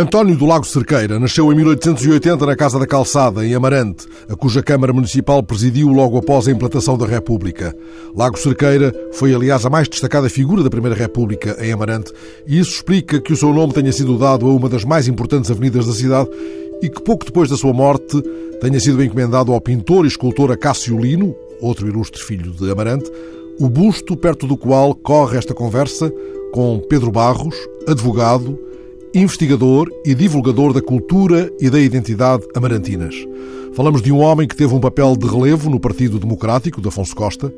António 0.00 0.36
do 0.36 0.46
Lago 0.46 0.64
Cerqueira 0.64 1.18
nasceu 1.18 1.52
em 1.52 1.56
1880 1.56 2.46
na 2.46 2.54
Casa 2.54 2.78
da 2.78 2.86
Calçada, 2.86 3.44
em 3.44 3.52
Amarante, 3.52 4.06
a 4.28 4.36
cuja 4.36 4.62
Câmara 4.62 4.92
Municipal 4.92 5.42
presidiu 5.42 5.88
logo 5.88 6.16
após 6.16 6.46
a 6.46 6.52
implantação 6.52 6.96
da 6.96 7.04
República. 7.04 7.74
Lago 8.14 8.38
Cerqueira 8.38 8.94
foi, 9.14 9.34
aliás, 9.34 9.66
a 9.66 9.70
mais 9.70 9.88
destacada 9.88 10.30
figura 10.30 10.62
da 10.62 10.70
Primeira 10.70 10.94
República 10.94 11.56
em 11.58 11.72
Amarante, 11.72 12.12
e 12.46 12.60
isso 12.60 12.76
explica 12.76 13.20
que 13.20 13.32
o 13.32 13.36
seu 13.36 13.52
nome 13.52 13.72
tenha 13.72 13.90
sido 13.90 14.16
dado 14.16 14.46
a 14.46 14.54
uma 14.54 14.68
das 14.68 14.84
mais 14.84 15.08
importantes 15.08 15.50
avenidas 15.50 15.88
da 15.88 15.92
cidade 15.92 16.30
e 16.80 16.88
que 16.88 17.02
pouco 17.02 17.24
depois 17.24 17.50
da 17.50 17.56
sua 17.56 17.72
morte 17.72 18.22
tenha 18.60 18.78
sido 18.78 19.02
encomendado 19.02 19.52
ao 19.52 19.60
pintor 19.60 20.04
e 20.04 20.08
escultor 20.08 20.52
Acácio 20.52 20.96
Lino, 20.96 21.34
outro 21.60 21.88
ilustre 21.88 22.22
filho 22.22 22.52
de 22.52 22.70
Amarante, 22.70 23.10
o 23.58 23.68
busto 23.68 24.16
perto 24.16 24.46
do 24.46 24.56
qual 24.56 24.94
corre 24.94 25.36
esta 25.36 25.52
conversa 25.52 26.08
com 26.52 26.80
Pedro 26.88 27.10
Barros, 27.10 27.56
advogado, 27.88 28.67
investigador 29.14 29.88
e 30.04 30.14
divulgador 30.14 30.72
da 30.72 30.82
cultura 30.82 31.50
e 31.60 31.70
da 31.70 31.80
identidade 31.80 32.44
amarantinas. 32.54 33.14
Falamos 33.74 34.02
de 34.02 34.12
um 34.12 34.20
homem 34.20 34.48
que 34.48 34.56
teve 34.56 34.74
um 34.74 34.80
papel 34.80 35.16
de 35.16 35.26
relevo 35.26 35.70
no 35.70 35.78
Partido 35.78 36.18
Democrático 36.18 36.80
de 36.80 36.88
Afonso 36.88 37.14
Costa, 37.14 37.52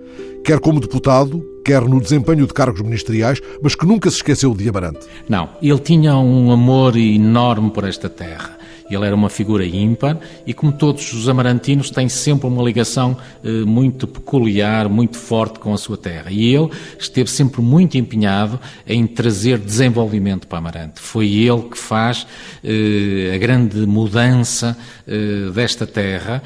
quer 0.45 0.60
como 0.60 0.80
deputado, 0.80 1.45
quer 1.64 1.82
no 1.82 2.00
desempenho 2.00 2.46
de 2.46 2.52
cargos 2.52 2.82
ministeriais, 2.82 3.40
mas 3.62 3.74
que 3.74 3.86
nunca 3.86 4.10
se 4.10 4.16
esqueceu 4.16 4.54
de 4.54 4.68
Amarante. 4.68 5.06
Não, 5.28 5.48
ele 5.62 5.78
tinha 5.78 6.16
um 6.16 6.50
amor 6.52 6.96
enorme 6.96 7.70
por 7.70 7.84
esta 7.84 8.09
terra. 8.09 8.59
Ele 8.90 9.06
era 9.06 9.14
uma 9.14 9.30
figura 9.30 9.64
ímpar 9.64 10.18
e, 10.46 10.52
como 10.52 10.72
todos 10.72 11.12
os 11.12 11.28
amarantinos, 11.28 11.90
tem 11.90 12.08
sempre 12.08 12.46
uma 12.46 12.62
ligação 12.62 13.16
eh, 13.44 13.64
muito 13.64 14.06
peculiar, 14.06 14.88
muito 14.88 15.16
forte 15.16 15.58
com 15.58 15.72
a 15.72 15.78
sua 15.78 15.96
terra. 15.96 16.30
E 16.30 16.54
ele 16.54 16.70
esteve 16.98 17.30
sempre 17.30 17.60
muito 17.60 17.96
empenhado 17.96 18.59
em 18.87 19.06
trazer 19.06 19.59
desenvolvimento 19.59 20.46
para 20.46 20.59
Amarante. 20.59 21.00
Foi 21.00 21.28
ele 21.28 21.62
que 21.62 21.78
faz 21.78 22.26
eh, 22.65 23.32
a 23.34 23.38
grande 23.38 23.87
mudança 23.87 24.76
eh, 25.06 25.50
desta 25.54 25.87
terra, 25.87 26.43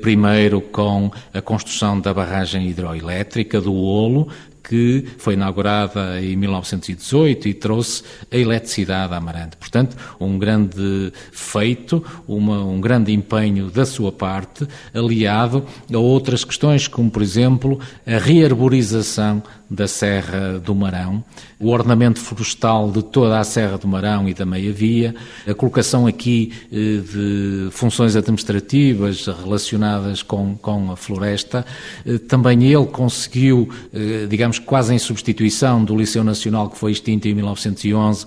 primeiro 0.00 0.60
com 0.60 1.10
a 1.32 1.40
construção 1.40 2.00
da 2.00 2.12
barragem 2.12 2.68
hidroelétrica 2.68 3.60
do 3.60 3.74
Olo, 3.74 4.28
que 4.68 5.04
foi 5.18 5.34
inaugurada 5.34 6.20
em 6.20 6.36
1918 6.36 7.48
e 7.48 7.54
trouxe 7.54 8.02
a 8.30 8.36
eletricidade 8.36 9.14
a 9.14 9.16
Amarante. 9.16 9.56
Portanto, 9.56 9.96
um 10.18 10.38
grande 10.38 11.12
feito, 11.32 12.04
uma, 12.26 12.64
um 12.64 12.80
grande 12.80 13.12
empenho 13.12 13.70
da 13.70 13.86
sua 13.86 14.10
parte, 14.10 14.66
aliado 14.92 15.64
a 15.92 15.98
outras 15.98 16.44
questões, 16.44 16.88
como, 16.88 17.10
por 17.10 17.22
exemplo, 17.22 17.78
a 18.06 18.18
rearborização 18.18 19.42
da 19.68 19.88
Serra 19.88 20.60
do 20.60 20.74
Marão, 20.74 21.24
o 21.58 21.70
ornamento 21.70 22.20
florestal 22.20 22.90
de 22.90 23.02
toda 23.02 23.38
a 23.38 23.44
Serra 23.44 23.76
do 23.76 23.88
Marão 23.88 24.28
e 24.28 24.34
da 24.34 24.46
Meia-Via, 24.46 25.14
a 25.46 25.54
colocação 25.54 26.06
aqui 26.06 26.52
eh, 26.70 27.00
de 27.00 27.68
funções 27.72 28.14
administrativas 28.14 29.26
relacionadas 29.26 30.22
com, 30.22 30.56
com 30.56 30.92
a 30.92 30.96
floresta. 30.96 31.66
Eh, 32.06 32.18
também 32.18 32.64
ele 32.64 32.86
conseguiu, 32.86 33.68
eh, 33.92 34.26
digamos, 34.56 34.58
quase 34.58 34.94
em 34.94 34.98
substituição 34.98 35.84
do 35.84 35.96
Liceu 35.96 36.24
Nacional 36.24 36.70
que 36.70 36.78
foi 36.78 36.92
extinto 36.92 37.28
em 37.28 37.34
1911, 37.34 38.26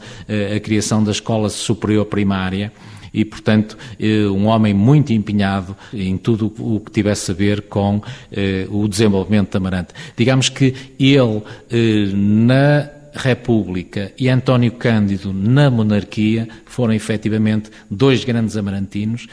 a 0.55 0.59
criação 0.59 1.03
da 1.03 1.11
Escola 1.11 1.49
Superior 1.49 2.05
Primária 2.05 2.71
e, 3.11 3.25
portanto, 3.25 3.75
eh, 3.99 4.27
um 4.27 4.45
homem 4.45 4.71
muito 4.71 5.11
empenhado 5.11 5.75
em 5.91 6.15
tudo 6.15 6.53
o 6.59 6.79
que 6.79 6.91
tivesse 6.91 7.31
a 7.31 7.33
ver 7.33 7.63
com 7.63 8.01
eh, 8.31 8.67
o 8.69 8.87
desenvolvimento 8.87 9.49
de 9.49 9.57
Amarante. 9.57 9.93
Digamos 10.15 10.47
que 10.47 10.75
ele, 10.99 11.41
eh, 11.71 12.11
na 12.13 12.98
República 13.19 14.11
e 14.17 14.29
António 14.29 14.71
Cândido 14.71 15.33
na 15.33 15.69
monarquia 15.69 16.47
foram 16.65 16.93
efetivamente 16.93 17.69
dois 17.89 18.23
grandes 18.23 18.55
amarantinos 18.55 19.27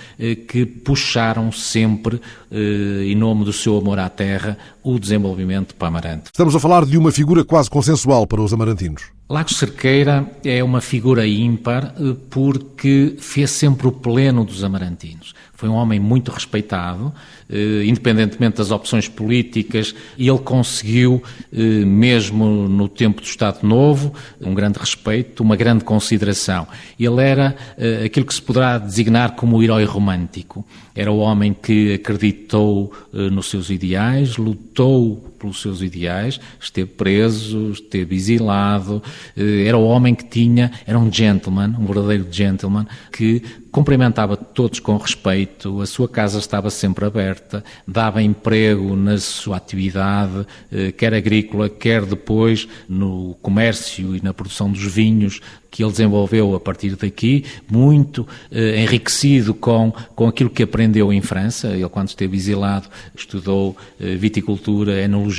que 0.49 0.67
puxaram 0.67 1.53
sempre, 1.53 2.21
em 2.51 3.15
nome 3.15 3.45
do 3.45 3.53
seu 3.53 3.79
amor 3.79 3.99
à 3.99 4.09
terra, 4.09 4.59
o 4.83 4.99
desenvolvimento 4.99 5.75
para 5.75 5.89
Amarante. 5.89 6.27
Estamos 6.27 6.55
a 6.55 6.61
falar 6.61 6.85
de 6.85 6.99
uma 6.99 7.13
figura 7.13 7.45
quase 7.45 7.71
consensual 7.71 8.27
para 8.27 8.41
os 8.41 8.53
amarantinos. 8.53 9.17
Lagos 9.29 9.57
Cerqueira 9.57 10.25
é 10.45 10.63
uma 10.63 10.81
figura 10.81 11.27
ímpar 11.27 11.93
eh, 11.99 12.15
porque 12.31 13.17
fez 13.19 13.51
sempre 13.51 13.89
o 13.89 13.93
pleno 13.93 14.45
dos 14.45 14.63
amarantinos. 14.63 15.35
Foi 15.57 15.69
um 15.69 15.75
homem 15.75 15.99
muito 15.99 16.31
respeitado, 16.31 17.13
eh, 17.49 17.85
independentemente 17.87 18.59
das 18.59 18.71
opções 18.71 19.09
políticas, 19.09 19.95
e 20.19 20.29
ele 20.29 20.39
conseguiu, 20.39 21.23
eh, 21.53 21.85
mesmo 21.85 22.69
no 22.69 22.89
tempo 22.89 23.21
do 23.21 23.27
Estado 23.27 23.67
Novo, 23.67 24.13
um 24.41 24.55
grande 24.55 24.79
respeito, 24.79 25.43
uma 25.43 25.57
grande 25.57 25.83
consideração. 25.83 26.67
Ele 27.01 27.23
era 27.23 27.57
aquilo 28.05 28.27
que 28.27 28.35
se 28.35 28.43
poderá 28.43 28.79
designar 28.79 29.33
como 29.33 29.57
o 29.57 29.63
herói 29.63 29.85
romântico. 29.85 30.65
Era 30.95 31.11
o 31.11 31.19
homem 31.19 31.55
que 31.55 31.95
acreditou 31.95 32.93
nos 33.13 33.47
seus 33.47 33.71
ideais, 33.71 34.37
lutou 34.37 35.36
pelos 35.47 35.63
seus 35.63 35.81
ideais, 35.81 36.41
esteve 36.61 36.91
preso, 36.91 37.71
esteve 37.71 38.17
exilado, 38.17 39.01
eh, 39.37 39.65
era 39.67 39.77
o 39.77 39.85
homem 39.85 40.15
que 40.15 40.25
tinha, 40.25 40.73
era 40.85 40.99
um 40.99 41.13
gentleman, 41.13 41.75
um 41.79 41.87
verdadeiro 41.87 42.27
gentleman, 42.31 42.87
que 43.13 43.43
cumprimentava 43.71 44.37
todos 44.37 44.81
com 44.81 44.97
respeito, 44.97 45.81
a 45.81 45.87
sua 45.87 46.09
casa 46.09 46.39
estava 46.39 46.71
sempre 46.71 47.05
aberta, 47.05 47.63
dava 47.87 48.23
emprego 48.23 48.97
na 48.97 49.19
sua 49.19 49.59
atividade, 49.59 50.47
eh, 50.73 50.91
quer 50.93 51.15
agrícola, 51.15 51.69
quer 51.69 52.05
depois 52.05 52.67
no 52.89 53.37
comércio 53.43 54.17
e 54.17 54.23
na 54.23 54.35
produção 54.35 54.71
dos 54.71 54.83
vinhos 54.83 55.41
que 55.77 55.83
ele 55.83 55.91
desenvolveu 55.91 56.55
a 56.55 56.61
partir 56.61 56.97
daqui, 56.97 57.45
muito 57.71 58.27
eh, 58.51 58.83
enriquecido 58.83 59.53
com, 59.53 59.93
com 60.15 60.27
aquilo 60.27 60.49
que 60.49 60.63
aprendeu 60.63 61.13
em 61.13 61.21
França. 61.21 61.69
Ele, 61.69 61.87
quando 61.91 62.09
esteve 62.09 62.35
exilado, 62.35 62.89
estudou 63.15 63.77
eh, 64.01 64.15
viticultura, 64.15 65.03
enologia, 65.03 65.36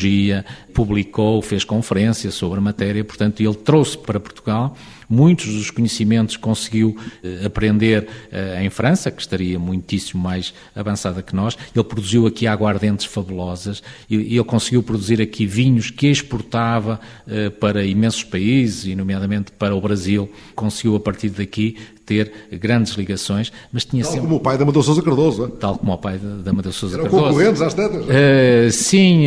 publicou, 0.74 1.42
fez 1.42 1.64
conferências 1.64 2.34
sobre 2.34 2.60
a 2.60 2.62
matéria, 2.62 3.04
portanto, 3.04 3.42
ele 3.42 3.56
trouxe 3.56 3.98
para 3.98 4.20
Portugal 4.20 4.76
Muitos 5.10 5.54
dos 5.54 5.72
conhecimentos 5.72 6.36
conseguiu 6.36 6.98
eh, 7.24 7.46
aprender 7.46 8.08
eh, 8.30 8.64
em 8.64 8.70
França, 8.70 9.10
que 9.10 9.22
estaria 9.22 9.58
muitíssimo 9.58 10.22
mais 10.22 10.54
avançada 10.76 11.22
que 11.22 11.34
nós. 11.34 11.58
Ele 11.74 11.84
produziu 11.84 12.28
aqui 12.28 12.46
aguardentes 12.46 13.06
fabulosas 13.06 13.82
e 14.10 14.16
ele 14.16 14.44
conseguiu 14.44 14.84
produzir 14.84 15.22
aqui 15.22 15.46
vinhos 15.46 15.90
que 15.90 16.08
exportava 16.08 17.00
eh, 17.26 17.50
para 17.50 17.86
imensos 17.86 18.24
países, 18.24 18.86
e 18.86 18.96
nomeadamente 18.96 19.52
para 19.52 19.74
o 19.76 19.80
Brasil. 19.80 20.30
Conseguiu 20.56 20.96
a 20.96 21.00
partir 21.00 21.30
daqui 21.30 21.78
ter 22.06 22.32
grandes 22.54 22.94
ligações, 22.94 23.52
mas 23.72 23.84
tinha 23.84 24.02
tal 24.02 24.12
sempre... 24.14 24.28
como 24.28 24.38
o 24.38 24.40
pai 24.40 24.58
da 24.58 24.64
Amadeu 24.64 24.82
Sousa 24.82 25.02
Cardoso. 25.02 25.50
Tal 25.50 25.78
como 25.78 25.92
o 25.92 25.98
pai 25.98 26.18
da 26.18 26.52
Amadeu 26.52 26.72
Sousa 26.72 26.96
Eram 26.96 27.04
Cardoso. 27.04 27.26
concorrentes 27.26 27.62
às 27.62 27.74
tetas. 27.74 28.06
Uh, 28.06 28.72
sim, 28.72 29.26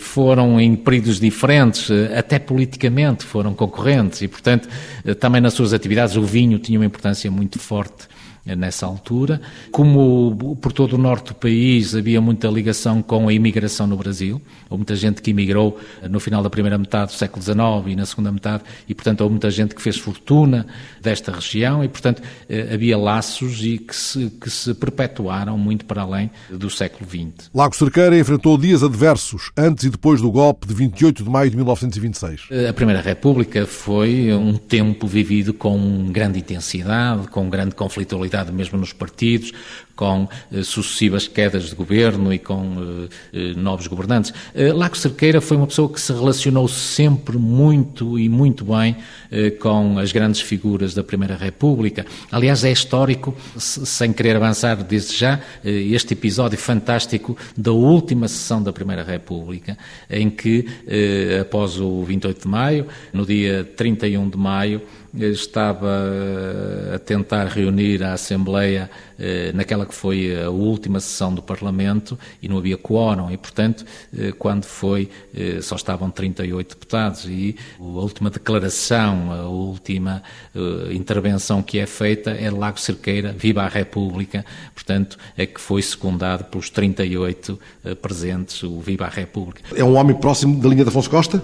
foram 0.00 0.58
em 0.58 0.74
períodos 0.74 1.20
diferentes, 1.20 1.90
até 2.16 2.38
politicamente 2.38 3.22
foram 3.22 3.52
concorrentes 3.52 4.22
e, 4.22 4.28
portanto, 4.28 4.66
também 5.14 5.40
nas 5.40 5.54
suas 5.54 5.72
atividades 5.72 6.16
o 6.16 6.22
vinho 6.22 6.58
tinha 6.58 6.78
uma 6.78 6.86
importância 6.86 7.30
muito 7.30 7.58
forte 7.58 8.08
nessa 8.54 8.86
altura. 8.86 9.40
Como 9.72 10.56
por 10.60 10.72
todo 10.72 10.92
o 10.94 10.98
norte 10.98 11.28
do 11.28 11.34
país 11.34 11.94
havia 11.94 12.20
muita 12.20 12.48
ligação 12.48 13.02
com 13.02 13.28
a 13.28 13.32
imigração 13.32 13.86
no 13.86 13.96
Brasil, 13.96 14.40
houve 14.68 14.80
muita 14.80 14.94
gente 14.94 15.20
que 15.22 15.30
imigrou 15.30 15.78
no 16.08 16.20
final 16.20 16.42
da 16.42 16.50
primeira 16.50 16.78
metade 16.78 17.12
do 17.12 17.16
século 17.16 17.42
XIX 17.42 17.58
e 17.86 17.96
na 17.96 18.06
segunda 18.06 18.30
metade, 18.30 18.62
e 18.88 18.94
portanto 18.94 19.22
houve 19.22 19.32
muita 19.32 19.50
gente 19.50 19.74
que 19.74 19.82
fez 19.82 19.96
fortuna 19.96 20.66
desta 21.00 21.32
região 21.32 21.82
e 21.82 21.88
portanto 21.88 22.22
eh, 22.48 22.70
havia 22.72 22.96
laços 22.96 23.64
e 23.64 23.78
que 23.78 23.94
se, 23.94 24.30
que 24.40 24.50
se 24.50 24.74
perpetuaram 24.74 25.56
muito 25.58 25.84
para 25.84 26.02
além 26.02 26.30
do 26.50 26.68
século 26.70 27.08
XX. 27.08 27.50
Lago 27.54 27.74
Cerqueira 27.74 28.18
enfrentou 28.18 28.56
dias 28.58 28.82
adversos 28.82 29.50
antes 29.56 29.84
e 29.84 29.90
depois 29.90 30.20
do 30.20 30.30
golpe 30.30 30.66
de 30.66 30.74
28 30.74 31.24
de 31.24 31.30
maio 31.30 31.50
de 31.50 31.56
1926. 31.56 32.48
A 32.68 32.72
Primeira 32.72 33.00
República 33.00 33.66
foi 33.66 34.32
um 34.32 34.54
tempo 34.56 35.06
vivido 35.06 35.54
com 35.54 36.08
grande 36.10 36.38
intensidade, 36.38 37.28
com 37.28 37.48
grande 37.48 37.74
conflitualidade 37.74 38.35
mesmo 38.44 38.78
nos 38.78 38.92
partidos, 38.92 39.52
com 39.96 40.28
eh, 40.52 40.62
sucessivas 40.62 41.26
quedas 41.26 41.70
de 41.70 41.74
governo 41.74 42.32
e 42.32 42.38
com 42.38 43.08
eh, 43.32 43.48
eh 43.50 43.54
novos 43.56 43.86
governantes. 43.86 44.32
Eh, 44.54 44.72
Lago 44.72 44.96
Cerqueira 44.96 45.40
foi 45.40 45.56
uma 45.56 45.66
pessoa 45.66 45.88
que 45.88 46.00
se 46.00 46.12
relacionou 46.12 46.68
sempre 46.68 47.38
muito 47.38 48.18
e 48.18 48.28
muito 48.28 48.64
bem 48.66 48.96
eh, 49.30 49.50
com 49.50 49.98
as 49.98 50.12
grandes 50.12 50.42
figuras 50.42 50.94
da 50.94 51.02
Primeira 51.02 51.34
República. 51.34 52.04
Aliás, 52.30 52.62
é 52.62 52.70
histórico, 52.70 53.34
sem 53.56 54.12
querer 54.12 54.36
avançar 54.36 54.76
desde 54.84 55.16
já, 55.16 55.40
este 55.64 56.12
episódio 56.12 56.58
fantástico 56.58 57.36
da 57.56 57.72
última 57.72 58.28
sessão 58.28 58.62
da 58.62 58.72
Primeira 58.72 59.02
República, 59.02 59.78
em 60.10 60.28
que, 60.28 60.66
após 61.40 61.80
o 61.80 62.02
28 62.04 62.42
de 62.42 62.48
maio, 62.48 62.86
no 63.12 63.24
dia 63.24 63.64
31 63.76 64.28
de 64.28 64.36
maio, 64.36 64.82
estava 65.14 66.02
a 66.94 66.98
tentar 66.98 67.46
reunir 67.46 68.02
a 68.02 68.12
Assembleia 68.12 68.90
eh, 69.18 69.50
naquela 69.54 69.86
que 69.86 69.94
foi 69.94 70.42
a 70.42 70.50
última 70.50 71.00
sessão 71.00 71.34
do 71.34 71.40
Parlamento 71.40 72.18
e 72.42 72.48
não 72.48 72.58
havia 72.58 72.76
quórum 72.76 73.30
e, 73.30 73.36
portanto, 73.36 73.84
eh, 74.16 74.32
quando 74.38 74.64
foi, 74.64 75.08
eh, 75.34 75.60
só 75.62 75.76
estavam 75.76 76.10
38 76.10 76.68
deputados 76.68 77.24
e 77.24 77.56
a 77.80 77.82
última 77.82 78.28
declaração, 78.28 79.32
a 79.32 79.48
última 79.48 80.22
intervenção 80.90 81.62
que 81.62 81.78
é 81.78 81.86
feita 81.86 82.30
é 82.30 82.50
Lago 82.50 82.80
Cerqueira, 82.80 83.32
viva 83.32 83.62
a 83.62 83.68
República, 83.68 84.44
portanto, 84.74 85.18
é 85.36 85.46
que 85.46 85.60
foi 85.60 85.82
secundado 85.82 86.44
pelos 86.44 86.70
38 86.70 87.58
presentes, 88.00 88.62
o 88.62 88.80
viva 88.80 89.06
a 89.06 89.08
República. 89.08 89.62
É 89.74 89.84
um 89.84 89.96
homem 89.96 90.16
próximo 90.16 90.60
da 90.60 90.68
linha 90.68 90.84
de 90.84 90.88
Afonso 90.88 91.10
Costa? 91.10 91.42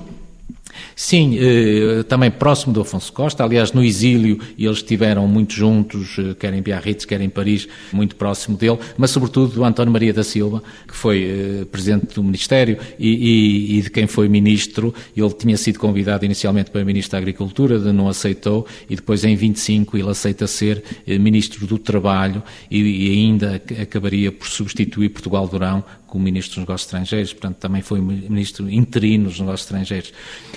Sim, 0.95 1.37
eh, 1.39 2.03
também 2.05 2.31
próximo 2.31 2.73
do 2.73 2.81
Afonso 2.81 3.13
Costa. 3.13 3.45
Aliás, 3.45 3.73
no 3.73 3.83
exílio 3.83 4.39
eles 4.59 4.79
estiveram 4.79 5.27
muito 5.27 5.53
juntos, 5.53 6.17
eh, 6.19 6.35
quer 6.39 6.53
em 6.55 6.63
Biarritz, 6.63 7.05
quer 7.05 7.21
em 7.21 7.29
Paris, 7.29 7.69
muito 7.93 8.17
próximo 8.17 8.57
dele, 8.57 8.79
mas 8.97 9.11
sobretudo 9.11 9.55
do 9.55 9.65
António 9.65 9.93
Maria 9.93 10.13
da 10.13 10.23
Silva, 10.23 10.63
que 10.87 10.95
foi 10.95 11.25
eh, 11.25 11.65
presidente 11.71 12.15
do 12.15 12.23
Ministério 12.23 12.79
e, 12.99 13.09
e, 13.09 13.79
e, 13.79 13.83
de 13.83 13.91
quem 13.91 14.07
foi 14.07 14.29
ministro. 14.29 14.95
Ele 15.17 15.33
tinha 15.33 15.57
sido 15.57 15.79
convidado 15.79 16.25
inicialmente 16.25 16.71
para 16.71 16.85
ministro 16.85 17.13
da 17.13 17.19
Agricultura, 17.19 17.79
não 17.93 18.09
aceitou, 18.09 18.67
e 18.89 18.97
depois 18.97 19.25
em 19.25 19.35
25 19.35 19.97
ele 19.97 20.11
aceita 20.11 20.47
ser 20.47 20.83
ministro 21.07 21.67
do 21.67 21.79
Trabalho 21.79 22.43
e, 22.71 22.81
e 22.81 23.13
ainda 23.13 23.61
acabaria 23.81 24.31
por 24.31 24.47
substituir 24.47 25.09
Portugal 25.11 25.47
Durão 25.49 25.85
como 26.13 26.25
Ministro 26.25 26.57
dos 26.57 26.69
Negócios 26.69 26.87
Estrangeiros, 26.89 27.33
portanto 27.33 27.57
também 27.57 27.81
foi 27.81 27.99
Ministro 27.99 28.69
interino 28.69 29.31
dos 29.31 29.41
Negócios 29.41 29.63
Estrangeiros. 29.63 30.13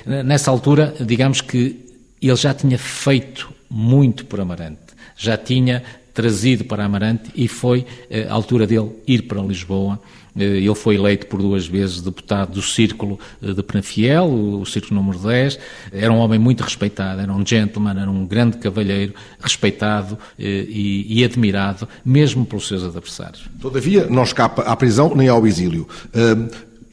Nessa 0.05 0.51
altura, 0.51 0.93
digamos 0.99 1.39
que 1.39 1.95
ele 2.21 2.35
já 2.35 2.53
tinha 2.53 2.77
feito 2.77 3.53
muito 3.69 4.25
por 4.25 4.41
Amarante, 4.41 4.81
já 5.15 5.37
tinha 5.37 5.81
trazido 6.15 6.63
para 6.63 6.85
Amarante 6.85 7.29
e 7.35 7.47
foi 7.47 7.85
eh, 8.09 8.25
a 8.27 8.33
altura 8.33 8.65
dele 8.65 8.89
ir 9.06 9.23
para 9.23 9.41
Lisboa 9.41 10.00
eh, 10.38 10.44
ele 10.44 10.75
foi 10.75 10.95
eleito 10.95 11.27
por 11.27 11.41
duas 11.41 11.67
vezes 11.67 12.01
deputado 12.01 12.53
do 12.53 12.62
Círculo 12.62 13.19
eh, 13.41 13.53
de 13.53 13.62
Penafiel, 13.62 14.25
o 14.25 14.65
Círculo 14.65 14.95
número 15.01 15.19
10. 15.19 15.59
Era 15.91 16.12
um 16.12 16.17
homem 16.17 16.39
muito 16.39 16.62
respeitado, 16.62 17.21
era 17.21 17.31
um 17.31 17.45
gentleman, 17.45 18.00
era 18.00 18.09
um 18.09 18.25
grande 18.25 18.57
cavalheiro, 18.57 19.13
respeitado 19.39 20.17
e, 20.39 21.06
e 21.07 21.23
admirado, 21.23 21.88
mesmo 22.03 22.45
pelos 22.45 22.67
seus 22.67 22.83
adversários. 22.83 23.44
Todavia, 23.62 24.07
não 24.07 24.23
escapa 24.23 24.63
à 24.63 24.75
prisão 24.75 25.13
nem 25.15 25.27
ao 25.27 25.45
exílio. 25.45 25.88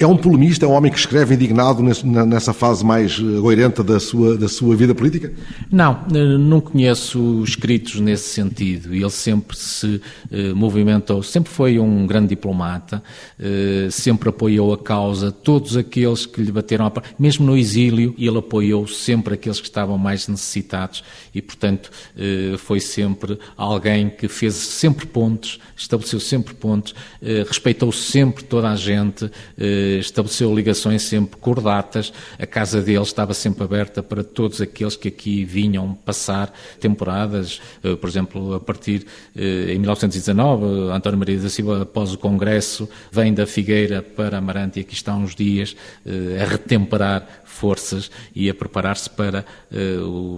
É 0.02 0.06
um 0.06 0.16
polemista, 0.16 0.66
é 0.66 0.68
um 0.68 0.72
homem 0.72 0.90
que 0.90 0.98
escreve 0.98 1.36
indignado 1.36 1.80
nessa 1.80 2.52
fase 2.52 2.84
mais 2.84 3.20
goirenta 3.20 3.84
da 3.84 4.00
sua, 4.00 4.36
da 4.36 4.48
sua 4.48 4.74
vida 4.74 4.92
política? 4.96 5.32
Não, 5.70 6.04
não 6.40 6.60
conheço 6.60 7.40
escritos 7.44 8.00
nesse 8.00 8.30
sentido. 8.30 8.92
Ele 8.92 9.08
sempre 9.10 9.56
se 9.56 10.00
eh, 10.28 10.52
movimentou, 10.54 11.22
sempre 11.22 11.52
foi 11.52 11.78
um 11.78 12.04
grande 12.04 12.30
diplomata, 12.30 13.00
eh, 13.38 13.86
sempre 13.92 14.28
apoiou 14.28 14.72
a 14.72 14.78
causa, 14.78 15.30
todos 15.30 15.76
aqueles 15.76 16.26
que 16.26 16.42
lhe 16.42 16.50
bateram 16.50 16.86
a 16.86 16.92
mesmo 17.16 17.46
no 17.46 17.56
exílio, 17.56 18.12
ele 18.18 18.38
apoiou 18.38 18.88
sempre 18.88 19.34
aqueles 19.34 19.60
que 19.60 19.68
estavam 19.68 19.96
mais 19.96 20.26
necessitados 20.26 21.04
e, 21.32 21.40
portanto, 21.40 21.92
eh, 22.16 22.56
foi 22.58 22.80
sempre 22.80 23.38
alguém 23.56 24.10
que 24.10 24.26
fez 24.26 24.54
sempre 24.54 25.06
pontos, 25.06 25.60
estabeleceu 25.76 26.18
sempre 26.18 26.54
pontos, 26.54 26.92
eh, 27.22 27.44
respeitou 27.46 27.92
sempre 27.92 28.42
toda 28.42 28.68
a 28.68 28.74
gente 28.74 29.30
eh, 29.56 29.91
estabeleceu 29.98 30.54
ligações 30.54 31.02
sempre 31.02 31.38
cordatas, 31.38 32.12
a 32.38 32.46
casa 32.46 32.80
dele 32.80 33.02
estava 33.02 33.34
sempre 33.34 33.64
aberta 33.64 34.02
para 34.02 34.22
todos 34.22 34.60
aqueles 34.60 34.96
que 34.96 35.08
aqui 35.08 35.44
vinham 35.44 35.94
passar 35.94 36.52
temporadas, 36.80 37.60
eh, 37.82 37.96
por 37.96 38.08
exemplo, 38.08 38.54
a 38.54 38.60
partir 38.60 39.06
eh, 39.36 39.72
em 39.72 39.78
1919, 39.78 40.90
António 40.92 41.18
Maria 41.18 41.38
da 41.38 41.48
Silva, 41.48 41.82
após 41.82 42.12
o 42.12 42.18
Congresso, 42.18 42.88
vem 43.10 43.32
da 43.32 43.46
Figueira 43.46 44.02
para 44.02 44.38
Amarante 44.38 44.78
e 44.78 44.82
aqui 44.82 44.94
está 44.94 45.14
uns 45.14 45.34
dias 45.34 45.76
eh, 46.06 46.42
a 46.42 46.46
retemperar 46.46 47.26
forças 47.44 48.10
e 48.34 48.48
a 48.48 48.54
preparar-se 48.54 49.10
para 49.10 49.44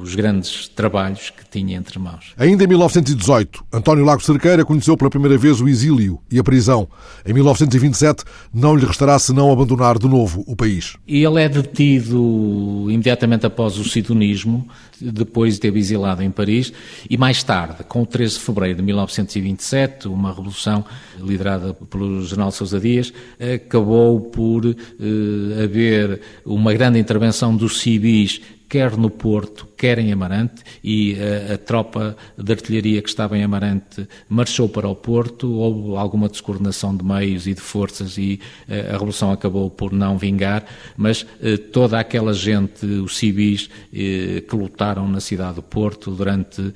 os 0.02 0.14
grandes 0.16 0.66
trabalhos 0.66 1.30
que 1.30 1.44
tinha 1.48 1.76
entre 1.76 1.96
mãos. 1.96 2.34
Ainda 2.36 2.64
em 2.64 2.66
1918, 2.66 3.64
António 3.72 4.04
Lago 4.04 4.20
Cerqueira 4.20 4.64
conheceu 4.64 4.96
pela 4.96 5.08
primeira 5.08 5.38
vez 5.38 5.60
o 5.60 5.68
exílio 5.68 6.20
e 6.30 6.40
a 6.40 6.44
prisão. 6.44 6.88
Em 7.24 7.32
1927, 7.32 8.24
não 8.52 8.74
lhe 8.74 8.84
restará 8.84 9.16
não 9.34 9.52
abandonar 9.52 9.98
de 9.98 10.08
novo 10.08 10.44
o 10.46 10.56
país. 10.56 10.96
Ele 11.06 11.42
é 11.42 11.48
detido 11.48 12.86
imediatamente 12.88 13.44
após 13.44 13.78
o 13.78 13.84
sidonismo, 13.84 14.66
depois 15.00 15.54
de 15.54 15.60
ter 15.60 15.76
exilado 15.76 16.22
em 16.22 16.31
Paris, 16.31 16.72
e 17.08 17.16
mais 17.16 17.42
tarde, 17.42 17.84
com 17.84 18.02
o 18.02 18.06
13 18.06 18.34
de 18.34 18.40
fevereiro 18.40 18.76
de 18.76 18.82
1927, 18.82 20.08
uma 20.08 20.31
revolução 20.31 20.84
liderada 21.20 21.75
pelo 21.75 22.22
general 22.22 22.50
Sousa 22.50 22.81
Dias, 22.81 23.12
acabou 23.38 24.20
por 24.20 24.64
eh, 24.66 25.64
haver 25.64 26.20
uma 26.44 26.72
grande 26.72 26.98
intervenção 26.98 27.54
dos 27.54 27.81
civis 27.81 28.40
quer 28.74 28.96
no 28.96 29.08
Porto, 29.08 29.68
quer 29.76 30.00
em 30.00 30.12
Amarante, 30.12 30.64
e 30.82 31.16
a, 31.48 31.54
a, 31.54 31.58
tropa 31.58 32.16
de 32.36 32.52
artilharia 32.52 33.00
que 33.00 33.08
estava 33.08 33.38
em 33.38 33.44
Amarante 33.44 34.08
marchou 34.28 34.68
para 34.68 34.88
o 34.88 34.96
Porto, 34.96 35.48
houve 35.48 35.96
alguma 35.96 36.28
descoordenação 36.28 36.96
de 36.96 37.04
meios 37.04 37.46
e 37.46 37.54
de 37.54 37.60
forças 37.60 38.18
e 38.18 38.40
a, 38.68 38.74
eh, 38.74 38.88
a 38.88 38.92
Revolução 38.94 39.30
acabou 39.30 39.70
por 39.70 39.92
não 39.92 40.18
vingar, 40.18 40.64
mas 40.96 41.24
eh, 41.40 41.56
toda 41.56 42.00
aquela 42.00 42.32
gente, 42.32 42.84
os 42.84 43.16
civis 43.16 43.70
eh, 43.94 44.40
que 44.40 44.56
lutaram 44.56 45.06
na 45.08 45.20
cidade 45.20 45.54
do 45.54 45.62
Porto 45.62 46.10
durante 46.10 46.74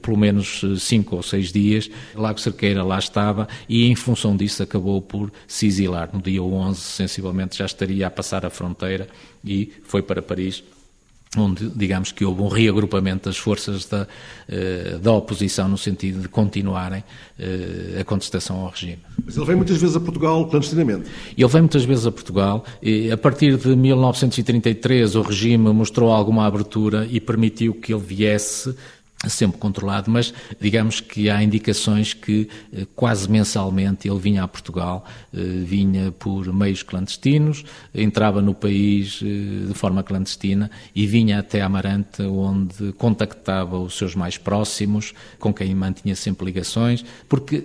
pelo 0.00 0.16
menos 0.16 0.62
cinco 0.78 1.16
ou 1.16 1.22
seis 1.22 1.52
dias, 1.52 1.90
Lago 2.14 2.40
Cerqueira 2.40 2.82
lá 2.82 2.98
estava 2.98 3.46
e 3.68 3.86
em 3.86 3.94
função 3.94 4.34
disso 4.34 4.62
acabou 4.62 5.02
por 5.02 5.30
se 5.46 5.66
exilar. 5.66 6.08
No 6.10 6.22
dia 6.22 6.42
11, 6.42 6.80
sensivelmente, 6.80 7.58
já 7.58 7.66
estaria 7.66 8.06
a 8.06 8.10
passar 8.10 8.46
a 8.46 8.50
fronteira 8.50 9.08
e 9.44 9.70
foi 9.82 10.00
para 10.00 10.22
Paris 10.22 10.64
onde, 11.36 11.68
digamos 11.70 12.12
que 12.12 12.24
houve 12.24 12.42
um 12.42 12.48
reagrupamento 12.48 13.28
das 13.28 13.36
forças 13.36 13.86
da, 13.86 14.06
eh, 14.48 14.98
da 15.00 15.12
oposição 15.12 15.68
no 15.68 15.78
sentido 15.78 16.20
de 16.20 16.28
continuarem 16.28 17.02
eh, 17.38 17.98
a 18.00 18.04
contestação 18.04 18.60
ao 18.60 18.70
regime. 18.70 18.98
Mas 19.24 19.36
ele 19.36 19.46
vem 19.46 19.56
muitas 19.56 19.76
vezes 19.76 19.96
a 19.96 20.00
Portugal 20.00 20.46
clandestinamente. 20.48 21.10
Ele 21.36 21.48
vem 21.48 21.62
muitas 21.62 21.84
vezes 21.84 22.06
a 22.06 22.12
Portugal 22.12 22.64
e 22.82 23.10
a 23.10 23.16
partir 23.16 23.56
de 23.56 23.76
1933 23.76 25.14
o 25.14 25.22
regime 25.22 25.72
mostrou 25.72 26.10
alguma 26.10 26.46
abertura 26.46 27.06
e 27.10 27.20
permitiu 27.20 27.74
que 27.74 27.92
ele 27.92 28.02
viesse 28.02 28.74
sempre 29.28 29.58
controlado, 29.58 30.10
mas 30.10 30.32
digamos 30.60 31.00
que 31.00 31.30
há 31.30 31.42
indicações 31.42 32.14
que 32.14 32.48
eh, 32.72 32.86
quase 32.94 33.30
mensalmente 33.30 34.08
ele 34.08 34.18
vinha 34.18 34.42
a 34.42 34.48
Portugal, 34.48 35.04
eh, 35.32 35.38
vinha 35.64 36.12
por 36.12 36.52
meios 36.52 36.82
clandestinos, 36.82 37.64
entrava 37.94 38.40
no 38.40 38.54
país 38.54 39.20
eh, 39.22 39.66
de 39.68 39.74
forma 39.74 40.02
clandestina 40.02 40.70
e 40.94 41.06
vinha 41.06 41.38
até 41.38 41.60
Amarante, 41.60 42.22
onde 42.22 42.92
contactava 42.92 43.78
os 43.78 43.96
seus 43.96 44.14
mais 44.14 44.36
próximos, 44.38 45.14
com 45.38 45.52
quem 45.52 45.74
mantinha 45.74 46.14
sempre 46.14 46.46
ligações, 46.46 47.04
porque 47.28 47.64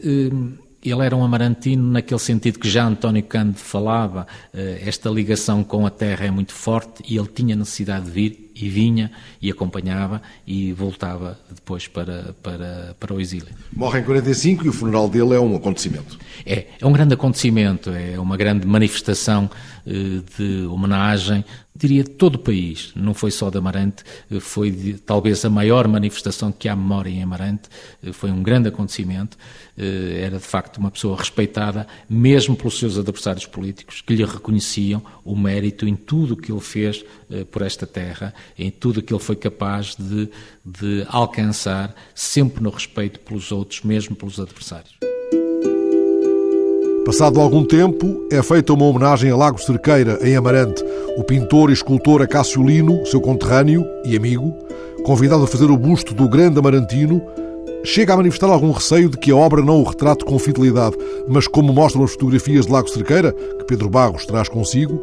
ele 0.81 1.05
era 1.05 1.15
um 1.15 1.23
amarantino 1.23 1.91
naquele 1.91 2.19
sentido 2.19 2.59
que 2.59 2.69
já 2.69 2.85
António 2.85 3.23
Cândido 3.23 3.59
falava, 3.59 4.25
esta 4.53 5.09
ligação 5.09 5.63
com 5.63 5.85
a 5.85 5.89
terra 5.89 6.25
é 6.25 6.31
muito 6.31 6.53
forte 6.53 7.03
e 7.07 7.17
ele 7.17 7.27
tinha 7.27 7.55
necessidade 7.55 8.05
de 8.05 8.11
vir 8.11 8.48
e 8.59 8.69
vinha 8.69 9.11
e 9.41 9.49
acompanhava 9.49 10.21
e 10.45 10.73
voltava 10.73 11.39
depois 11.53 11.87
para, 11.87 12.35
para, 12.43 12.95
para 12.99 13.13
o 13.13 13.21
exílio. 13.21 13.47
Morre 13.71 13.99
em 13.99 14.03
45 14.03 14.65
e 14.65 14.69
o 14.69 14.73
funeral 14.73 15.09
dele 15.09 15.33
é 15.35 15.39
um 15.39 15.55
acontecimento. 15.55 16.17
É, 16.45 16.67
é 16.79 16.85
um 16.85 16.91
grande 16.91 17.13
acontecimento, 17.13 17.89
é 17.91 18.19
uma 18.19 18.37
grande 18.37 18.67
manifestação 18.67 19.49
eh, 19.89 20.21
de 20.37 20.67
homenagem, 20.67 21.43
diria 21.75 22.03
de 22.03 22.11
todo 22.11 22.35
o 22.35 22.39
país, 22.39 22.91
não 22.95 23.13
foi 23.13 23.31
só 23.31 23.49
de 23.49 23.57
Amarante, 23.57 24.03
eh, 24.29 24.39
foi 24.39 24.69
de, 24.69 24.93
talvez 24.93 25.43
a 25.43 25.49
maior 25.49 25.87
manifestação 25.87 26.51
que 26.51 26.69
há 26.69 26.75
memória 26.75 27.09
em 27.09 27.23
Amarante, 27.23 27.63
eh, 28.03 28.11
foi 28.11 28.29
um 28.29 28.43
grande 28.43 28.69
acontecimento, 28.69 29.35
era 29.77 30.37
de 30.37 30.43
facto 30.43 30.75
uma 30.75 30.91
pessoa 30.91 31.15
respeitada, 31.15 31.87
mesmo 32.09 32.53
pelos 32.53 32.77
seus 32.77 32.97
adversários 32.97 33.45
políticos, 33.45 34.01
que 34.01 34.13
lhe 34.13 34.25
reconheciam 34.25 35.01
o 35.23 35.37
mérito 35.37 35.87
em 35.87 35.95
tudo 35.95 36.33
o 36.33 36.37
que 36.37 36.51
ele 36.51 36.59
fez 36.59 37.05
por 37.49 37.61
esta 37.61 37.87
terra 37.87 38.33
em 38.57 38.69
tudo 38.71 38.99
aquilo 38.99 39.19
que 39.19 39.25
foi 39.25 39.35
capaz 39.35 39.95
de, 39.97 40.29
de 40.65 41.05
alcançar, 41.09 41.93
sempre 42.13 42.63
no 42.63 42.69
respeito 42.69 43.19
pelos 43.19 43.51
outros, 43.51 43.81
mesmo 43.83 44.15
pelos 44.15 44.39
adversários. 44.39 44.97
Passado 47.05 47.39
algum 47.39 47.65
tempo, 47.65 48.27
é 48.31 48.43
feita 48.43 48.71
uma 48.71 48.85
homenagem 48.85 49.31
a 49.31 49.35
Lago 49.35 49.59
Cerqueira, 49.59 50.19
em 50.21 50.35
Amarante. 50.35 50.83
O 51.17 51.23
pintor 51.23 51.71
e 51.71 51.73
escultor 51.73 52.21
Acácio 52.21 52.63
Lino, 52.63 53.03
seu 53.05 53.19
conterrâneo 53.19 53.83
e 54.05 54.15
amigo, 54.15 54.53
convidado 55.03 55.43
a 55.43 55.47
fazer 55.47 55.71
o 55.71 55.77
busto 55.77 56.13
do 56.13 56.29
grande 56.29 56.59
amarantino, 56.59 57.19
chega 57.83 58.13
a 58.13 58.17
manifestar 58.17 58.47
algum 58.49 58.71
receio 58.71 59.09
de 59.09 59.17
que 59.17 59.31
a 59.31 59.35
obra 59.35 59.63
não 59.63 59.81
o 59.81 59.83
retrate 59.83 60.23
com 60.23 60.37
fidelidade, 60.37 60.97
mas 61.27 61.47
como 61.47 61.73
mostram 61.73 62.03
as 62.03 62.11
fotografias 62.11 62.67
de 62.67 62.71
Lago 62.71 62.89
Cerqueira, 62.89 63.31
que 63.31 63.65
Pedro 63.65 63.89
Barros 63.89 64.25
traz 64.25 64.47
consigo, 64.47 65.01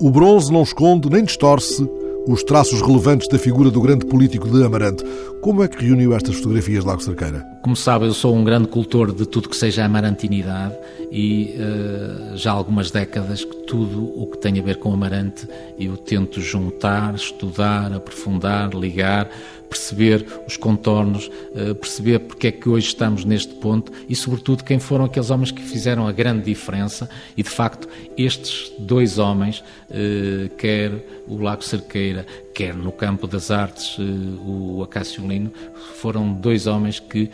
o 0.00 0.10
bronze 0.10 0.52
não 0.52 0.62
esconde 0.62 1.10
nem 1.10 1.24
distorce 1.24 1.84
os 2.26 2.42
traços 2.42 2.80
relevantes 2.80 3.28
da 3.28 3.38
figura 3.38 3.70
do 3.70 3.80
grande 3.80 4.06
político 4.06 4.48
de 4.48 4.62
Amarante. 4.64 5.04
Como 5.40 5.62
é 5.62 5.68
que 5.68 5.84
reuniu 5.84 6.14
estas 6.14 6.36
fotografias 6.36 6.84
Lago 6.84 7.02
Cerqueira? 7.02 7.44
Como 7.62 7.74
sabe, 7.74 8.06
eu 8.06 8.12
sou 8.12 8.34
um 8.34 8.44
grande 8.44 8.68
cultor 8.68 9.12
de 9.12 9.26
tudo 9.26 9.48
que 9.48 9.56
seja 9.56 9.84
amarantinidade 9.84 10.74
e 11.10 11.56
uh, 11.56 12.36
já 12.36 12.50
há 12.50 12.54
algumas 12.54 12.90
décadas 12.90 13.44
que 13.44 13.56
tudo 13.66 14.04
o 14.20 14.26
que 14.26 14.38
tem 14.38 14.58
a 14.58 14.62
ver 14.62 14.76
com 14.76 14.92
Amarante 14.92 15.48
eu 15.78 15.96
tento 15.96 16.40
juntar, 16.40 17.14
estudar, 17.14 17.92
aprofundar, 17.92 18.74
ligar, 18.74 19.28
perceber 19.70 20.26
os 20.46 20.56
contornos, 20.56 21.30
uh, 21.52 21.74
perceber 21.76 22.18
porque 22.18 22.48
é 22.48 22.52
que 22.52 22.68
hoje 22.68 22.88
estamos 22.88 23.24
neste 23.24 23.54
ponto 23.54 23.92
e, 24.08 24.16
sobretudo, 24.16 24.64
quem 24.64 24.80
foram 24.80 25.04
aqueles 25.04 25.30
homens 25.30 25.52
que 25.52 25.62
fizeram 25.62 26.08
a 26.08 26.12
grande 26.12 26.44
diferença. 26.44 27.08
E, 27.36 27.42
de 27.42 27.48
facto, 27.48 27.88
estes 28.18 28.72
dois 28.80 29.18
homens, 29.18 29.60
uh, 29.90 30.48
quer 30.56 30.92
o 31.28 31.40
Lago 31.40 31.62
Cerqueira, 31.62 32.26
quer 32.52 32.74
no 32.74 32.90
campo 32.90 33.28
das 33.28 33.50
artes 33.50 33.96
o 34.44 34.82
Acácio 34.82 35.26
Lino, 35.26 35.52
foram 35.94 36.32
dois 36.32 36.66
homens 36.66 36.98
que 36.98 37.30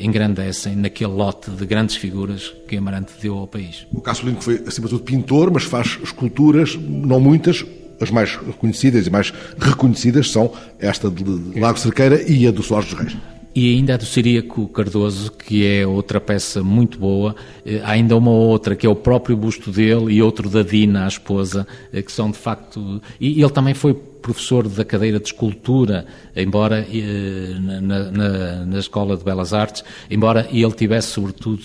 engrandecem 0.00 0.76
naquele 0.76 1.12
lote 1.12 1.50
de 1.50 1.66
grandes 1.66 1.96
figuras 1.96 2.54
que 2.68 2.76
Amarante 2.76 3.12
deu 3.20 3.36
ao 3.36 3.48
país. 3.48 3.84
O 3.92 3.98
Acácio 3.98 4.26
Lino 4.26 4.40
foi, 4.40 4.62
acima 4.66 4.86
de 4.86 4.94
tudo, 4.94 5.02
pintor, 5.04 5.50
mas 5.50 5.64
faz 5.64 5.98
esculturas, 6.02 6.76
não 6.76 7.18
muitas, 7.18 7.64
as 8.00 8.10
mais 8.10 8.36
reconhecidas 8.36 9.06
e 9.06 9.10
mais 9.10 9.32
reconhecidas 9.58 10.30
são 10.30 10.52
esta 10.78 11.10
de 11.10 11.24
Lago 11.58 11.78
Cerqueira 11.78 12.22
e 12.22 12.46
a 12.46 12.50
do 12.50 12.62
Soares 12.62 12.90
dos 12.90 12.98
Reis. 12.98 13.16
E 13.54 13.76
ainda 13.76 13.94
a 13.94 13.96
do 13.96 14.04
Siríaco 14.04 14.66
Cardoso, 14.66 15.30
que 15.30 15.64
é 15.64 15.86
outra 15.86 16.20
peça 16.20 16.60
muito 16.60 16.98
boa. 16.98 17.36
Eh, 17.64 17.80
há 17.84 17.92
ainda 17.92 18.16
uma 18.16 18.32
outra, 18.32 18.74
que 18.74 18.84
é 18.84 18.90
o 18.90 18.96
próprio 18.96 19.36
busto 19.36 19.70
dele, 19.70 20.14
e 20.14 20.20
outro 20.20 20.50
da 20.50 20.62
Dina, 20.62 21.04
a 21.04 21.08
esposa, 21.08 21.64
eh, 21.92 22.02
que 22.02 22.10
são 22.10 22.32
de 22.32 22.36
facto. 22.36 23.00
E 23.20 23.40
ele 23.40 23.50
também 23.50 23.72
foi 23.72 23.94
professor 23.94 24.66
da 24.66 24.84
cadeira 24.84 25.20
de 25.20 25.26
escultura, 25.26 26.04
embora 26.34 26.84
eh, 26.92 27.56
na, 27.60 28.10
na, 28.10 28.64
na 28.66 28.78
Escola 28.80 29.16
de 29.16 29.22
Belas 29.22 29.54
Artes, 29.54 29.84
embora 30.10 30.48
ele 30.50 30.72
tivesse, 30.72 31.12
sobretudo, 31.12 31.62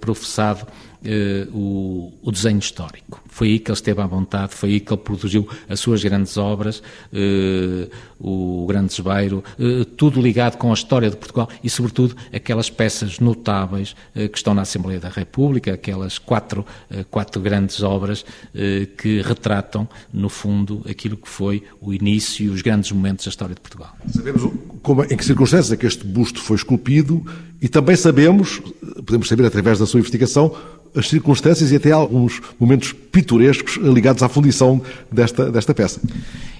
professado 0.00 0.66
eh, 1.06 1.46
o, 1.52 2.12
o, 2.20 2.32
desenho 2.32 2.58
histórico. 2.58 3.22
Foi 3.28 3.48
aí 3.48 3.58
que 3.60 3.70
ele 3.70 3.76
esteve 3.76 4.00
à 4.00 4.06
vontade, 4.06 4.54
foi 4.54 4.70
aí 4.70 4.80
que 4.80 4.92
ele 4.92 5.00
produziu 5.00 5.48
as 5.68 5.78
suas 5.78 6.02
grandes 6.02 6.36
obras, 6.36 6.82
eh, 7.12 7.88
o 8.18 8.66
Grande 8.66 8.88
Desbeiro, 8.88 9.44
eh, 9.58 9.86
tudo 9.96 10.20
ligado 10.20 10.56
com 10.56 10.70
a 10.70 10.74
história 10.74 11.08
de 11.08 11.16
Portugal 11.16 11.48
e, 11.62 11.70
sobretudo, 11.70 12.16
aquelas 12.32 12.68
peças 12.68 13.20
notáveis 13.20 13.94
que 14.14 14.36
estão 14.36 14.52
na 14.54 14.62
Assembleia 14.62 14.98
da 14.98 15.08
República, 15.08 15.74
aquelas 15.74 16.18
quatro, 16.18 16.66
quatro 17.10 17.40
grandes 17.40 17.82
obras 17.82 18.24
que 18.96 19.20
retratam, 19.22 19.88
no 20.12 20.28
fundo, 20.28 20.82
aquilo 20.88 21.16
que 21.16 21.28
foi 21.28 21.62
o 21.80 21.92
início 21.92 22.46
e 22.46 22.48
os 22.48 22.62
grandes 22.62 22.90
momentos 22.90 23.26
da 23.26 23.30
história 23.30 23.54
de 23.54 23.60
Portugal. 23.60 23.94
Sabemos 24.08 24.42
como, 24.86 25.02
em 25.02 25.16
que 25.16 25.24
circunstâncias 25.24 25.72
é 25.72 25.76
que 25.76 25.84
este 25.84 26.06
busto 26.06 26.40
foi 26.40 26.56
esculpido 26.56 27.20
e 27.60 27.68
também 27.68 27.96
sabemos, 27.96 28.62
podemos 29.04 29.26
saber 29.26 29.44
através 29.44 29.80
da 29.80 29.84
sua 29.84 29.98
investigação, 29.98 30.54
as 30.94 31.08
circunstâncias 31.08 31.72
e 31.72 31.76
até 31.76 31.90
alguns 31.90 32.40
momentos 32.56 32.92
pitorescos 32.92 33.78
ligados 33.78 34.22
à 34.22 34.28
fundição 34.28 34.80
desta, 35.10 35.50
desta 35.50 35.74
peça. 35.74 36.00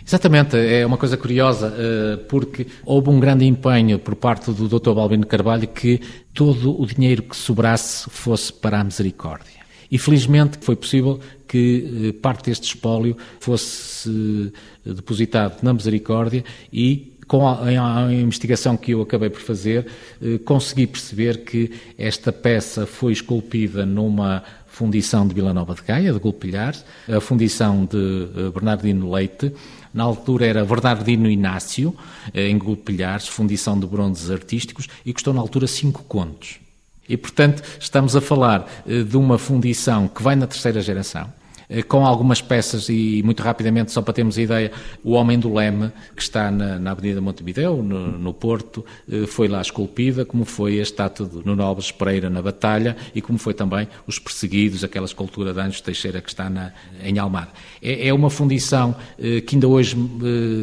Exatamente, 0.05 0.57
é 0.57 0.85
uma 0.85 0.97
coisa 0.97 1.17
curiosa, 1.17 1.73
eh, 1.79 2.17
porque 2.29 2.67
houve 2.85 3.11
um 3.11 3.21
grande 3.21 3.45
empenho 3.45 3.97
por 3.97 4.17
parte 4.17 4.51
do 4.51 4.69
Dr. 4.69 4.93
Balbino 4.93 5.25
Carvalho 5.25 5.69
que 5.69 6.01
todo 6.35 6.83
o 6.83 6.85
dinheiro 6.85 7.23
que 7.23 7.37
sobrasse 7.37 8.11
fosse 8.11 8.53
para 8.53 8.81
a 8.81 8.85
misericórdia. 8.85 9.65
E 9.89 9.99
felizmente 9.99 10.59
foi 10.61 10.75
possível 10.75 11.21
que 11.47 12.09
eh, 12.09 12.13
parte 12.21 12.47
deste 12.47 12.65
espólio 12.65 13.17
fosse 13.39 14.53
eh, 14.85 14.93
depositado 14.93 15.63
na 15.63 15.73
misericórdia 15.73 16.43
e 16.73 17.13
com 17.27 17.47
a, 17.47 18.07
a, 18.07 18.13
investigação 18.13 18.77
que 18.77 18.93
eu 18.93 19.03
acabei 19.03 19.29
por 19.29 19.41
fazer, 19.41 19.87
eh, 20.23 20.39
consegui 20.45 20.87
perceber 20.87 21.45
que 21.45 21.73
esta 21.99 22.33
peça 22.33 22.87
foi 22.87 23.13
esculpida 23.13 23.85
numa 23.85 24.45
fundição 24.67 25.27
de 25.27 25.35
Vila 25.35 25.55
Nova 25.55 25.75
de 25.75 25.83
Gaia, 25.83 26.13
de 26.13 26.19
Golpilhares, 26.19 26.85
a 27.09 27.21
fundição 27.21 27.87
de 27.87 28.29
eh, 28.37 28.51
Bernardino 28.51 29.11
Leite, 29.11 29.53
na 29.93 30.05
altura 30.05 30.47
era 30.47 30.65
Bernardino 30.65 31.31
Inácio, 31.31 31.97
eh, 32.35 32.49
em 32.49 32.59
Golpilhares, 32.59 33.27
fundição 33.27 33.81
de 33.81 33.87
bronzes 33.87 34.31
artísticos, 34.31 34.87
e 35.05 35.13
custou 35.13 35.33
na 35.33 35.41
altura 35.41 35.67
cinco 35.67 36.05
contos. 36.05 36.61
E, 37.09 37.17
portanto, 37.17 37.63
estamos 37.81 38.15
a 38.15 38.21
falar 38.21 38.69
de 38.85 39.17
uma 39.17 39.39
fundição 39.39 40.09
que 40.09 40.23
vai 40.23 40.35
na 40.37 40.47
terceira 40.47 40.81
geração, 40.81 41.23
eh, 41.23 41.46
com 41.89 42.07
algumas 42.07 42.41
peças 42.41 42.89
e 42.89 43.23
muito 43.25 43.43
rapidamente, 43.43 43.93
só 43.93 44.03
para 44.03 44.15
termos 44.15 44.39
ideia, 44.39 44.71
o 45.03 45.13
Homem 45.13 45.39
do 45.39 45.53
Leme, 45.53 45.91
que 46.15 46.23
está 46.23 46.51
na, 46.51 46.79
na 46.79 46.93
Avenida 46.93 47.21
Montevideo, 47.21 47.83
no, 47.83 48.19
no, 48.19 48.35
Porto, 48.35 48.85
eh, 49.11 49.27
foi 49.27 49.49
lá 49.49 49.61
esculpida, 49.61 50.25
como 50.25 50.45
foi 50.45 50.79
a 50.79 50.83
estátua 50.83 51.27
de 51.27 51.45
Nuno 51.45 51.63
Alves 51.63 51.91
Pereira 51.91 52.31
na 52.31 52.41
Batalha 52.41 52.97
e 53.15 53.21
como 53.21 53.39
foi 53.39 53.55
também 53.55 53.89
os 54.07 54.19
Perseguidos, 54.19 54.85
aquela 54.85 55.07
escultura 55.07 55.53
de 55.53 55.61
Anjos 55.61 55.81
Teixeira 55.81 56.21
que 56.21 56.29
está 56.29 56.51
na, 56.51 56.73
em 57.03 57.19
Almada. 57.19 57.51
É, 57.83 58.09
é 58.09 58.15
uma 58.15 58.31
fundição 58.31 58.95
eh, 59.19 59.41
que 59.41 59.57
ainda 59.57 59.69
hoje 59.69 59.97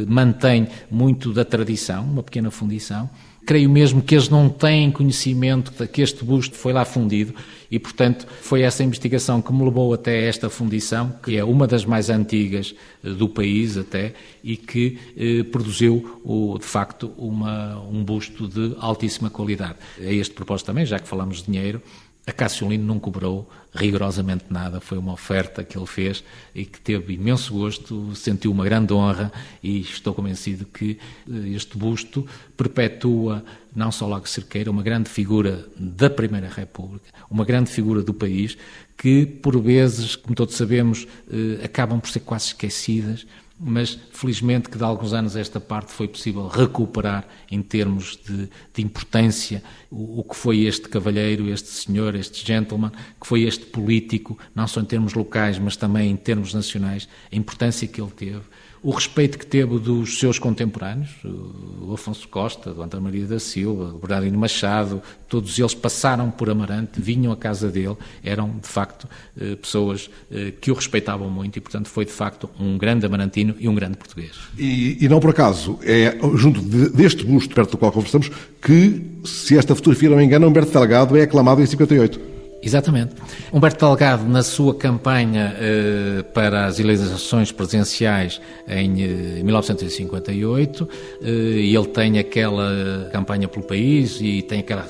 mantém 0.07 0.67
muito 0.89 1.33
da 1.33 1.43
tradição, 1.43 2.03
uma 2.03 2.23
pequena 2.23 2.51
fundição, 2.51 3.09
Creio 3.45 3.69
mesmo 3.69 4.01
que 4.01 4.15
eles 4.15 4.29
não 4.29 4.49
têm 4.49 4.91
conhecimento 4.91 5.71
de 5.71 5.87
que 5.87 6.01
este 6.01 6.23
busto 6.23 6.55
foi 6.55 6.71
lá 6.71 6.85
fundido 6.85 7.33
e, 7.69 7.79
portanto, 7.79 8.27
foi 8.41 8.61
essa 8.61 8.83
investigação 8.83 9.41
que 9.41 9.51
me 9.51 9.63
levou 9.63 9.93
até 9.93 10.27
esta 10.27 10.49
fundição, 10.49 11.11
que 11.23 11.35
é 11.35 11.43
uma 11.43 11.65
das 11.65 11.85
mais 11.85 12.09
antigas 12.09 12.75
eh, 13.03 13.09
do 13.09 13.27
país 13.27 13.75
até, 13.77 14.13
e 14.43 14.55
que 14.55 14.99
eh, 15.17 15.43
produziu, 15.43 16.21
o, 16.23 16.57
de 16.59 16.65
facto, 16.65 17.11
uma, 17.17 17.79
um 17.89 18.03
busto 18.03 18.47
de 18.47 18.75
altíssima 18.79 19.29
qualidade. 19.29 19.75
A 19.99 20.11
este 20.11 20.35
propósito 20.35 20.67
também, 20.67 20.85
já 20.85 20.99
que 20.99 21.07
falamos 21.07 21.37
de 21.37 21.45
dinheiro, 21.51 21.81
a 22.25 22.31
Cassiolino 22.31 22.85
não 22.85 22.99
cobrou 22.99 23.49
rigorosamente 23.75 24.45
nada, 24.49 24.79
foi 24.79 24.97
uma 24.97 25.11
oferta 25.11 25.63
que 25.63 25.77
ele 25.77 25.85
fez 25.85 26.23
e 26.55 26.63
que 26.63 26.79
teve 26.79 27.13
imenso 27.13 27.53
gosto, 27.53 28.15
sentiu 28.15 28.51
uma 28.51 28.63
grande 28.63 28.93
honra 28.93 29.31
e 29.61 29.81
estou 29.81 30.13
convencido 30.13 30.65
que 30.65 30.97
eh, 31.29 31.49
este 31.49 31.77
busto 31.77 32.25
perpetua 32.55 33.43
não 33.75 33.91
só 33.91 34.07
Lago 34.07 34.29
Cerqueira, 34.29 34.69
uma 34.69 34.83
grande 34.83 35.09
figura 35.09 35.67
da 35.75 36.09
Primeira 36.09 36.47
República, 36.47 37.05
uma 37.29 37.43
grande 37.43 37.71
figura 37.71 38.03
do 38.03 38.13
país, 38.13 38.57
que 38.95 39.25
por 39.25 39.59
vezes, 39.59 40.15
como 40.15 40.35
todos 40.35 40.55
sabemos, 40.55 41.07
eh, 41.29 41.65
acabam 41.65 41.99
por 41.99 42.09
ser 42.09 42.21
quase 42.21 42.47
esquecidas, 42.47 43.25
mas 43.59 43.97
felizmente 44.11 44.69
que 44.69 44.77
de 44.77 44.83
alguns 44.83 45.13
anos 45.13 45.35
esta 45.35 45.59
parte 45.59 45.91
foi 45.91 46.07
possível 46.07 46.47
recuperar 46.47 47.25
em 47.49 47.61
termos 47.61 48.17
de, 48.17 48.49
de 48.73 48.81
importância 48.81 49.63
o, 49.89 50.19
o, 50.19 50.23
que 50.23 50.35
foi 50.35 50.61
este 50.65 50.89
cavalheiro, 50.89 51.49
este 51.49 51.69
senhor, 51.69 52.15
este 52.15 52.45
gentleman, 52.45 52.91
que 53.19 53.27
foi 53.27 53.43
este 53.43 53.65
político, 53.65 54.37
não 54.55 54.67
só 54.67 54.81
em 54.81 54.85
termos 54.85 55.13
locais, 55.13 55.59
mas 55.59 55.77
também 55.77 56.11
em 56.11 56.15
termos 56.15 56.53
nacionais, 56.53 57.07
a 57.31 57.35
importância 57.35 57.87
que 57.87 58.01
ele 58.01 58.11
teve 58.11 58.41
o 58.83 58.91
respeito 58.91 59.37
que 59.37 59.45
teve 59.45 59.79
dos 59.79 60.19
seus 60.19 60.37
contemporâneos, 60.37 61.09
o 61.23 61.93
Afonso 61.93 62.27
Costa, 62.27 62.73
o 62.73 62.81
António 62.81 63.05
Maria 63.05 63.25
da 63.25 63.39
Silva, 63.39 63.93
o 63.95 63.97
Bernardino 63.97 64.37
Machado, 64.37 65.01
todos 65.29 65.57
eles 65.57 65.73
passaram 65.73 66.29
por 66.29 66.49
Amarante, 66.49 67.01
vinham 67.01 67.31
à 67.31 67.37
casa 67.37 67.69
dele, 67.69 67.95
eram 68.21 68.57
de 68.61 68.67
facto 68.67 69.07
eh, 69.39 69.55
pessoas 69.55 70.09
eh, 70.29 70.51
que 70.59 70.69
o 70.69 70.73
respeitavam 70.73 71.29
muito 71.29 71.57
e, 71.57 71.61
portanto, 71.61 71.87
foi 71.87 72.03
de 72.03 72.11
facto 72.11 72.49
um 72.59 72.77
grande 72.77 73.05
amarantino 73.05 73.55
e 73.57 73.69
um 73.69 73.73
grande 73.73 73.95
português. 73.95 74.33
E, 74.57 74.97
e 74.99 75.07
não 75.07 75.21
por 75.21 75.29
acaso, 75.29 75.79
é 75.81 76.17
junto 76.35 76.61
deste 76.61 77.23
busto 77.23 77.55
perto 77.55 77.71
do 77.71 77.77
qual 77.77 77.91
conversamos 77.91 78.29
que, 78.61 79.01
se 79.23 79.57
esta 79.57 79.73
fotografia 79.73 80.09
não 80.09 80.17
me 80.17 80.25
engana, 80.25 80.45
Humberto 80.45 80.73
Delgado 80.73 81.15
é 81.15 81.21
aclamado 81.21 81.61
em 81.61 81.65
58. 81.65 82.32
Exatamente. 82.63 83.13
Humberto 83.51 83.85
Delgado, 83.85 84.23
na 84.23 84.41
sua 84.41 84.73
campanha 84.73 85.53
eh, 85.59 86.23
para 86.33 86.65
as 86.65 86.79
eleições 86.79 87.51
presidenciais 87.51 88.39
em 88.67 89.03
eh, 89.03 89.43
1958, 89.43 90.89
eh, 91.21 91.27
ele 91.27 91.87
tem 91.87 92.19
aquela 92.19 93.09
campanha 93.11 93.49
pelo 93.49 93.65
país 93.65 94.19
e 94.21 94.41
tem 94.41 94.59
aquela 94.59 94.87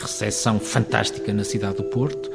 recepção 0.00 0.58
fantástica 0.58 1.30
na 1.34 1.44
cidade 1.44 1.76
do 1.76 1.84
Porto, 1.84 2.30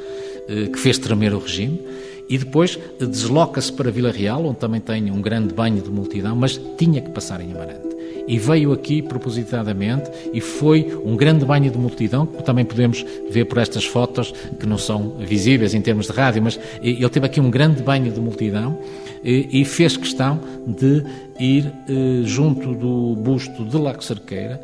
eh, 0.48 0.68
que 0.68 0.78
fez 0.78 0.98
tremer 0.98 1.34
o 1.34 1.38
regime. 1.40 1.80
E 2.28 2.38
depois 2.38 2.78
desloca-se 2.98 3.72
para 3.72 3.90
Vila 3.90 4.10
Real, 4.10 4.44
onde 4.46 4.58
também 4.58 4.80
tem 4.80 5.10
um 5.10 5.20
grande 5.20 5.52
banho 5.52 5.82
de 5.82 5.90
multidão, 5.90 6.36
mas 6.36 6.60
tinha 6.76 7.00
que 7.00 7.10
passar 7.10 7.40
em 7.40 7.52
Amarante 7.52 7.95
e 8.26 8.38
veio 8.38 8.72
aqui 8.72 9.02
propositadamente 9.02 10.10
e 10.32 10.40
foi 10.40 10.98
um 11.04 11.16
grande 11.16 11.44
banho 11.44 11.70
de 11.70 11.78
multidão, 11.78 12.26
que 12.26 12.42
também 12.42 12.64
podemos 12.64 13.04
ver 13.30 13.44
por 13.44 13.58
estas 13.58 13.84
fotos, 13.84 14.32
que 14.58 14.66
não 14.66 14.78
são 14.78 15.16
visíveis 15.18 15.74
em 15.74 15.80
termos 15.80 16.06
de 16.06 16.12
rádio, 16.12 16.42
mas 16.42 16.58
ele 16.82 17.08
teve 17.08 17.26
aqui 17.26 17.40
um 17.40 17.50
grande 17.50 17.82
banho 17.82 18.10
de 18.12 18.20
multidão 18.20 18.78
e 19.22 19.64
fez 19.64 19.96
questão 19.96 20.40
de 20.66 21.02
ir 21.38 21.72
eh, 21.88 22.22
junto 22.24 22.74
do 22.74 23.16
busto 23.16 23.64
de 23.64 23.76
Lago 23.76 24.02
Cerqueira, 24.02 24.60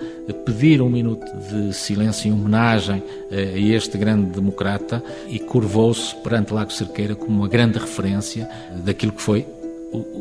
pedir 0.47 0.81
um 0.81 0.89
minuto 0.89 1.27
de 1.49 1.73
silêncio 1.75 2.29
em 2.29 2.33
homenagem 2.33 3.03
eh, 3.31 3.53
a 3.55 3.59
este 3.59 3.99
grande 3.99 4.31
democrata 4.31 5.03
e 5.29 5.39
curvou-se 5.39 6.15
perante 6.17 6.55
Lago 6.55 6.73
Cerqueira 6.73 7.15
como 7.15 7.41
uma 7.41 7.49
grande 7.49 7.79
referência 7.79 8.49
daquilo 8.85 9.13
que 9.13 9.23
foi 9.23 9.47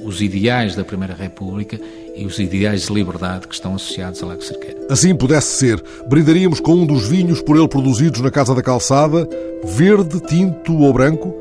os 0.04 0.22
ideais 0.22 0.76
da 0.76 0.84
Primeira 0.84 1.14
República 1.14 1.80
e 2.16 2.26
os 2.26 2.40
ideais 2.40 2.88
de 2.88 2.94
liberdade 2.94 3.48
que 3.48 3.54
estão 3.54 3.76
associados 3.76 4.22
a 4.22 4.26
Lago 4.26 4.44
Cerqueira. 4.44 4.80
Assim 4.90 5.16
pudesse 5.16 5.48
ser, 5.58 5.82
brindaríamos 6.08 6.60
com 6.60 6.74
um 6.74 6.86
dos 6.86 7.08
vinhos 7.08 7.42
por 7.42 7.58
ele 7.58 7.68
produzidos 7.68 8.22
na 8.22 8.32
Casa 8.32 8.54
da 8.54 8.62
Calçada, 8.62 9.28
verde, 9.64 10.20
tinto 10.20 10.78
ou 10.78 10.94
branco, 10.94 11.34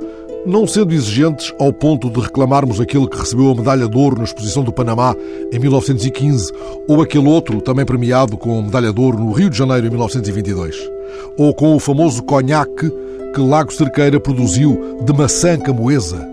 não 0.46 0.66
sendo 0.66 0.94
exigentes 0.94 1.52
ao 1.58 1.72
ponto 1.72 2.08
de 2.08 2.20
reclamarmos 2.20 2.80
aquele 2.80 3.06
que 3.06 3.18
recebeu 3.18 3.50
a 3.50 3.54
medalha 3.54 3.88
de 3.88 3.96
ouro 3.96 4.16
na 4.16 4.24
exposição 4.24 4.62
do 4.62 4.72
Panamá 4.72 5.14
em 5.52 5.58
1915, 5.58 6.50
ou 6.88 7.02
aquele 7.02 7.28
outro 7.28 7.60
também 7.60 7.84
premiado 7.84 8.36
com 8.36 8.58
a 8.58 8.62
medalha 8.62 8.92
de 8.92 9.00
ouro 9.00 9.18
no 9.18 9.32
Rio 9.32 9.50
de 9.50 9.58
Janeiro 9.58 9.86
em 9.86 9.90
1922, 9.90 10.76
ou 11.36 11.54
com 11.54 11.74
o 11.74 11.80
famoso 11.80 12.22
conhaque 12.22 12.90
que 13.34 13.40
Lago 13.40 13.72
Cerqueira 13.72 14.18
produziu 14.18 14.98
de 15.04 15.12
maçã 15.12 15.58
camoesa 15.58 16.29